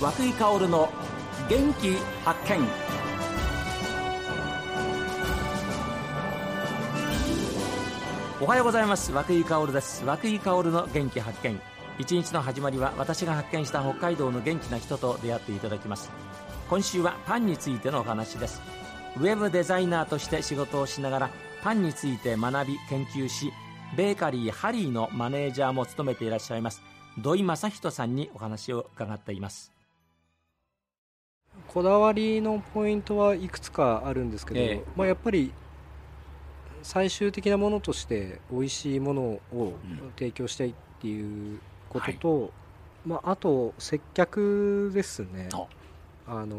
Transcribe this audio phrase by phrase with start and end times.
[0.00, 0.88] 和久井薫の
[1.50, 1.94] 元気
[2.24, 2.66] 発見。
[8.40, 9.12] おはようございます。
[9.12, 10.02] 和久井薫です。
[10.06, 11.60] 和久井薫の元気発見。
[11.98, 16.10] 一日の始まりは私が発見した北海道の元気な人と出会っていただきます。
[16.70, 18.62] 今週はパンについてのお話です。
[19.18, 21.30] ウェブデザイナーとして仕事をしながら
[21.62, 23.52] パンについて学び研究し
[23.98, 26.80] ベーカリーハリーのマネージャーも務めていらっしゃいます
[27.18, 29.79] 土井正人さんにお話を伺っています。
[31.72, 35.52] こだわりのポイントはいくつかあるんですけど、ええ、まあ、やっぱり
[36.82, 39.22] 最終的なものとして美味しいもの
[39.54, 39.74] を
[40.18, 42.50] 提供したいっていうことと、うんはい、
[43.06, 45.48] まあ、あと接客ですね。
[46.26, 46.44] あ。
[46.44, 46.56] の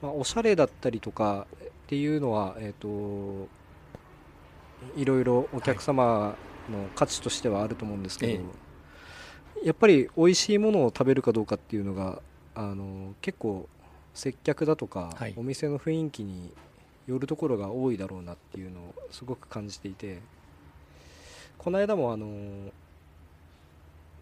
[0.00, 3.46] まあ、おしゃれだったりとかっていうのは、えーと、
[4.96, 6.34] いろいろお客様
[6.70, 8.40] の価値としてはあると思うんですけど、え
[9.64, 12.22] え、やっぱり美味しいものを食べるかどうかっていうのが
[12.54, 13.68] あの結構
[14.14, 16.52] 接客だとか、はい、お店の雰囲気に
[17.06, 20.20] よるところが多いだろうなっていうのをすごく感じていて
[21.58, 22.26] この間もあの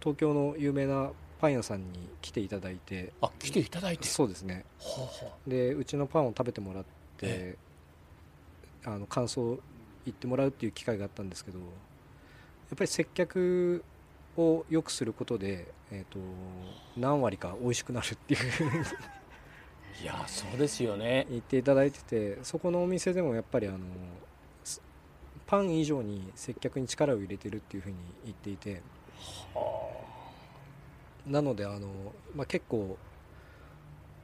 [0.00, 4.06] 東京の有名なパン屋さんに来ていただいてあ来ていただいて？
[4.06, 4.64] そうですね、
[5.46, 6.88] でうちのパンを食べてもらって、
[7.22, 7.56] え
[8.86, 9.60] え、あの感想を
[10.04, 13.84] 言ってもらうっていう機会があったんですけどやっぱり接客
[14.38, 16.18] を良くすることで、えーと、
[16.96, 18.40] 何割か美味しくなるっていう。
[20.00, 21.26] いやそうですよね。
[21.28, 23.78] 言っていただいててそこのお店でもやっぱりあの
[25.44, 28.82] パン以上に接客に力を入れてるっていうふうに言っていて、
[29.54, 29.90] は
[31.26, 31.88] あ、なのであの、
[32.36, 32.96] まあ、結構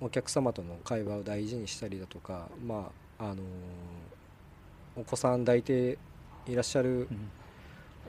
[0.00, 3.42] お客様との会話を大事にしたりだとか、まあ、あの
[4.96, 5.96] お子さん抱いて
[6.46, 7.08] いらっしゃる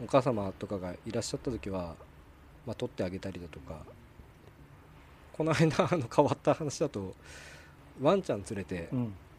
[0.02, 1.96] お母様とかがいらっしゃった時は、
[2.66, 3.80] まあ、撮ってあげたりだとか
[5.34, 7.14] この間あの変わった話だと
[8.02, 8.90] ワンちゃん連れて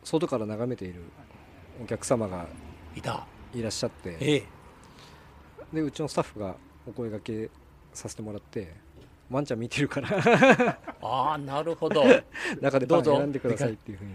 [0.04, 1.02] 外から眺めている
[1.82, 2.46] お客様が
[2.94, 3.26] いた。
[3.54, 4.44] いらっしゃって、ええ、
[5.72, 6.56] でうちのスタッフが
[6.88, 7.50] お声がけ
[7.92, 8.74] させてもらって
[9.30, 10.08] ワンちゃん見てるから。
[11.00, 12.02] ああなるほど。
[12.60, 14.10] 中でパン選んでくださいっていうふうに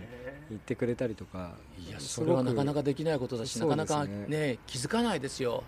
[0.49, 1.55] 言ってくれたりとか。
[1.87, 5.63] いやそれはなかなかできないことだし、ね、なかなかね気づかないですよ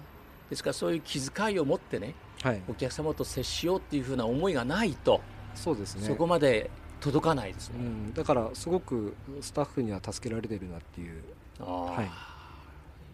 [0.51, 2.13] ですからそういう気遣いを持ってね、
[2.43, 5.21] はい、お客様と接しようっていうふうな思いがないと
[5.55, 6.05] そうですね。
[6.05, 6.69] そこまで
[6.99, 11.23] 届かないですね、うん、だからすごくスタッフには助けられてるなっていう。
[11.59, 12.05] は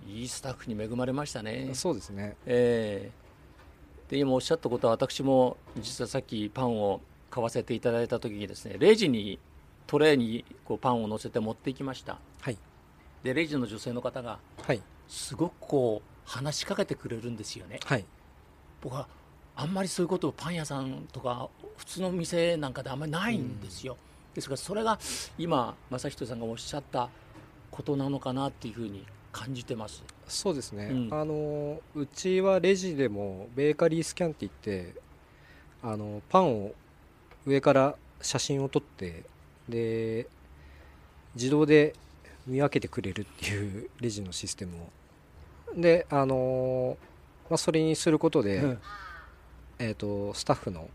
[0.07, 1.69] い、いいスタッフに恵まれましたね。
[1.73, 2.35] そうですね。
[2.47, 9.37] えー、で今おっしゃったことは私も実はさっきパンを買わせていただいた時にですねレジに
[9.85, 12.17] トレーにこうパンを乗せて持っていきました。
[12.41, 12.57] はい。
[13.23, 18.05] でレジの女性の方が、はい、すごくこう話しかけてくれるんですよね、はい、
[18.81, 19.07] 僕は
[19.55, 23.95] あんまりそういうことをパン屋さんとか普通の店なんかであんまりないんですよ、う
[24.33, 24.99] ん、ですからそれが
[25.37, 27.09] 今正人さんがおっしゃった
[27.71, 30.03] ことなのかなっていうふうに感じてます。
[30.27, 34.93] そうですね、うん、あのうちはレジでもベーカリースキャンって言って
[35.81, 36.73] あのパンを
[37.45, 39.23] 上から写真を撮って
[39.69, 40.27] で
[41.35, 41.93] 自動で
[42.45, 44.89] 見分けてくれるっていうレジのシステムを
[45.75, 46.97] であの
[47.49, 48.79] まあ、それにすることで、うん、
[49.79, 50.89] えーと、スタッフの、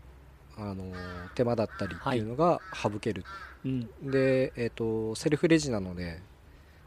[0.55, 0.85] あの
[1.33, 3.23] 手間だったりっていうのが省ける、
[3.63, 6.21] はい、で、えーと、セルフレジなので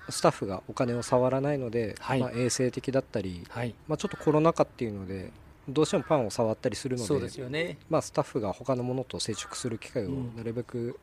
[0.09, 5.33] スタッフがお金を触らないので、はい、まあ、衛生的だったり、はい、まあ、ちょっとコロナ禍っていうので
[5.69, 11.01] どうしてもパンを触ったりするので、ね、まあ、スタッフが他のものと接触する機会をなるべく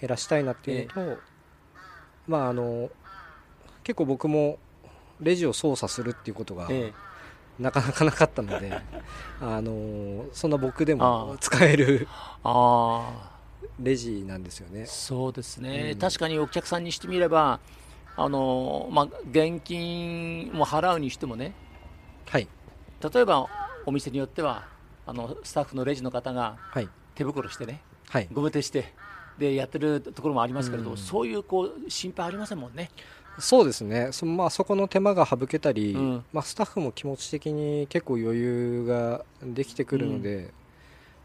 [0.00, 1.18] 減らしたいなっていうのと、うん、
[2.26, 2.88] まああの
[3.84, 4.58] 結構僕も
[5.20, 6.68] レジを操作するっていうことが、
[7.58, 8.72] なかなかなかったので、
[9.40, 12.08] あのそんな僕でも使える
[13.80, 14.86] レジなんですよね。
[14.86, 17.60] そうですね、うん、確かにお客さんにしてみれば、
[18.16, 21.52] あのまあ、現金も払うにしてもね、
[22.26, 22.48] はい、
[23.12, 23.46] 例えば
[23.84, 24.64] お店によっては
[25.06, 26.56] あのスタッフのレジの方が
[27.14, 28.94] 手袋してね、はい、ゴム手して
[29.38, 32.90] でやってるところもありますけれど、うん、そういうこう心配ありませんもんね。
[33.38, 34.08] そうですね。
[34.12, 40.50] そ,、まあ、そこの手間が省けたり、うん、まあ、スタッフも気持ち的に結構余裕ができてくるので、うん、ま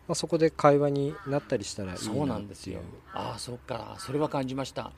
[0.09, 2.79] あ、そこで会話になったりしたらいいなそうなんですよ。
[3.13, 3.95] ああそっか。
[3.99, 4.91] それは感じました。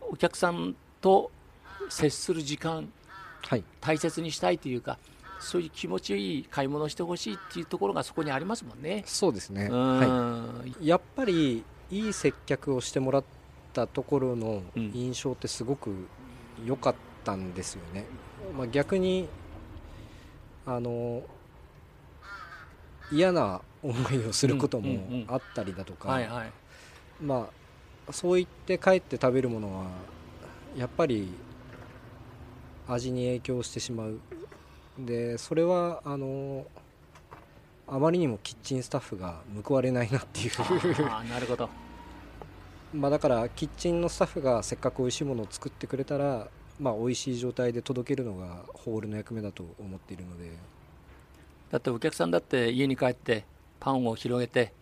[0.00, 1.30] お客さんと
[1.88, 2.92] 接する時間、
[3.42, 4.98] はい、大切にしたいというか
[5.38, 9.02] そういう気持ちいい買い物をしてほしいっていうところがそこにありますもんね。
[9.06, 13.24] そうですね、はい、やっぱりいい接客をしてもらっ
[13.72, 16.08] たところの印象ってすごく
[16.64, 16.94] 良かっ
[17.24, 18.04] たんですよね。
[18.56, 19.28] まあ、逆に
[20.64, 21.22] あの
[23.12, 26.08] 嫌な思いをすることもあったりだとか、
[27.20, 27.48] ま
[28.08, 29.86] あそう言って帰って食べるものは
[30.76, 31.28] やっぱり
[32.88, 34.20] 味に影響してしまう。
[34.98, 36.66] でそれはあの
[37.88, 40.52] あまりにもキッチンスタッフが報われないなっていう。
[41.10, 41.68] あなるほど
[42.96, 46.48] まあだからキッチンのスタッフがせっかく美味しいものを作ってくれたら
[46.80, 50.50] まあ美味しい状態で届けるのがホールの役目だと思っているので。
[51.70, 53.44] だってお客さんだって家に帰って
[53.80, 54.72] パンを広げて、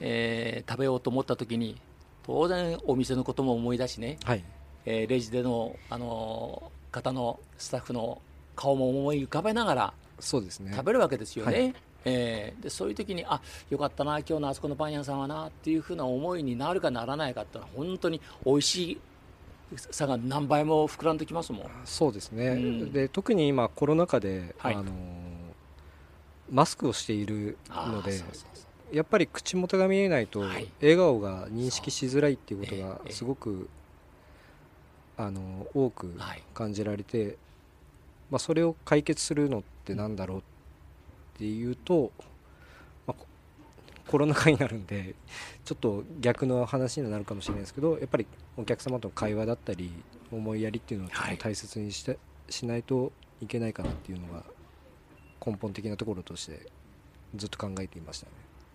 [0.00, 1.80] えー、食べようと思った時に
[2.24, 4.44] 当然お店のことも思い出しね、はい。
[4.84, 8.20] えー、レジでの、あのー、方のスタッフの
[8.56, 10.72] 顔も思い浮かべながらそうですね。
[10.74, 11.52] 食べるわけですよね。
[11.52, 13.40] はいえー、でそういう時にあ
[13.70, 19.00] よかったな今日のあそこのパン屋さんはなっていうふうな思いになるかならないかっていうのは本当に美味しい
[19.76, 21.70] 差が何倍も膨らんできますもん。
[21.84, 24.92] そうですね、うん、で特に今コロナ禍で、はい、あの
[26.50, 28.20] マスクをしているので
[28.92, 33.68] やっぱり口元が見えないと笑顔が認識しづらいっていうことがすごく、
[35.16, 36.14] あの多く
[36.52, 37.36] 感じられて、
[38.30, 40.42] まあ、それを解決するのってなんだろうっ
[41.42, 42.12] ていうと、
[43.04, 43.24] まあ、
[44.06, 45.16] コロナ禍になるんで
[45.64, 49.90] ちょっと逆の話になるかもしれないですけどやっぱりお客様との会話だったり
[50.30, 52.16] 思いやりっていうのをちょっと大切にして、
[52.48, 53.10] しないと
[53.40, 54.44] いけないかなっていうのが
[55.44, 56.60] 根本的なところとして
[57.34, 58.32] ずっと考えていましたね。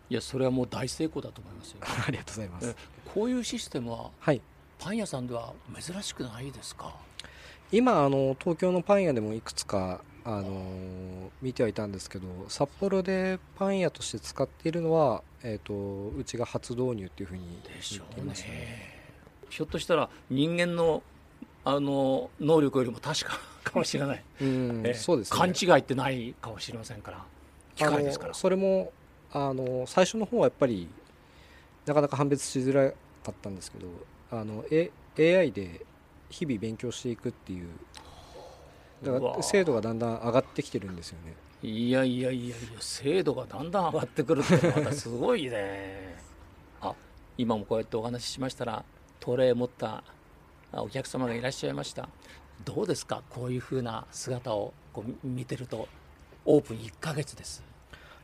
[0.09, 1.77] いやそれはもう大成功だと思いますよ。
[2.05, 2.75] ありがとうございます。
[3.13, 4.41] こういうシステムは、はい、
[4.77, 6.93] パン屋さんでは珍しくないですか？
[7.71, 19.03] 今あの東京のパン屋でもいくつかあの見てはいたんですけど札幌でパン屋として使っているのは、えーと、うちが初導入っていうふうに言っていますね、ね、
[19.49, 21.01] ひょっとしたら人間の
[21.63, 27.23] あの能力よりも確かかもしれない、うんえそうです、ね、勘違いってないかもしれませんから。
[27.75, 28.33] 機械ですから。
[28.33, 28.91] それも
[29.31, 30.89] あの最初の方はやっぱり
[31.85, 33.87] なかなか判別しづらかったんですけど
[34.31, 35.85] あの、A、AI で
[36.29, 37.67] 日々勉強していくっていう
[39.03, 41.33] だから精度がだんだん上がってきてるんですよね。
[41.63, 46.17] いやいやいやいや精度がだんだん上がってくるってまたすごいね。
[46.81, 46.93] あ
[47.37, 48.83] 今もこうやってお話ししましたら
[49.19, 50.03] トレー持った
[50.73, 52.09] お客様がいらっしゃいました。
[52.65, 55.87] どうですかこういうふうな姿をこう見てると
[56.45, 57.63] オープン1か月です。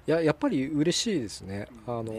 [0.07, 1.67] いややっぱり嬉しいですね。
[1.87, 2.13] あの、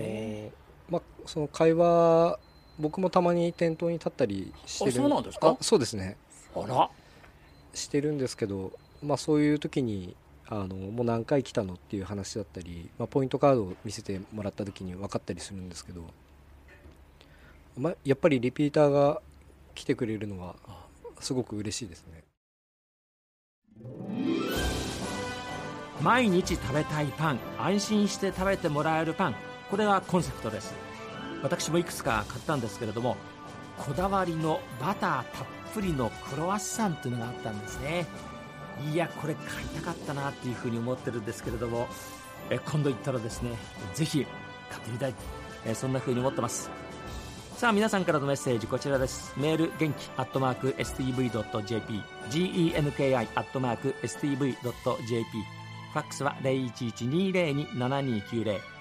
[0.88, 2.38] まあ、その会話
[2.78, 4.92] 僕もたまに店頭に立ったりしてる。
[4.92, 5.56] そうなんですか？
[5.60, 6.16] そうですね。
[6.56, 6.90] あら
[7.74, 8.72] してるんですけど、
[9.02, 10.16] まあ、そういう時に
[10.48, 16.02] あのもう何回来たのっていう話だったり、まあ、ポイントカードを見せてもらった時に分かったりするんですけど、
[17.76, 19.20] まあ、やっぱりリピーターが
[19.74, 20.54] 来てくれるのは
[21.20, 22.22] すごく嬉しいですね。
[26.00, 29.34] 毎日食べたいパン安心して食べてもらえるパン
[29.70, 30.74] これがコンセプトです。
[31.42, 33.16] 私もいくつか買ったんですけれども
[33.78, 35.24] こだわりのバターたっ
[35.72, 38.06] ぷりのクロワッサンというのがあったんですね。
[38.92, 41.88] いやこれ買いたかったなっていうふうに思ってるんですけれども。
[42.50, 43.52] え今度行ったらですね
[43.94, 44.26] ぜひ
[44.70, 45.14] 買ってみたい
[45.64, 46.70] えそんなふうに思ってます。
[47.56, 49.32] さあ皆さんからのメッセージこちらです。
[49.36, 55.24] メール元気アットマーク STV.jp genki アットマーク STV.jp
[55.92, 58.73] ファックスは0112027290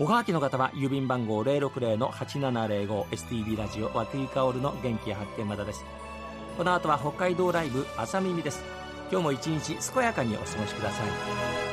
[0.00, 5.84] おはがきの方は郵便番号060-8705 STB ラジオ和久井薫の元気発見まだです。
[6.56, 8.64] この後は北海道ライブ朝耳です。
[9.10, 11.69] 今日も一日健やかにお過ごしください。